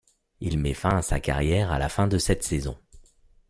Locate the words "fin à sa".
0.73-1.19